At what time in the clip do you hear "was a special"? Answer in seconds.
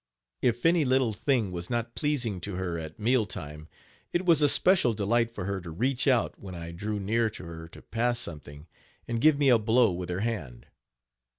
4.25-4.93